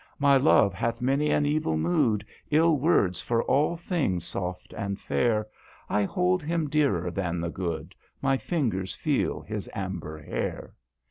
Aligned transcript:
"My 0.27 0.35
love 0.35 0.73
hath 0.73 0.99
many 0.99 1.29
an 1.29 1.45
evil 1.45 1.77
mood 1.77 2.25
111 2.49 2.81
words 2.81 3.21
for 3.21 3.43
all 3.43 3.77
things 3.77 4.25
soft 4.25 4.73
and 4.73 4.99
fair,. 4.99 5.45
I 5.89 6.05
hold 6.05 6.41
him 6.41 6.67
dearer 6.71 7.11
than 7.11 7.39
the 7.39 7.51
good, 7.51 7.93
My 8.19 8.35
fingers 8.39 8.95
feel 8.95 9.41
his 9.41 9.69
amber 9.75 10.19
hair. 10.19 10.73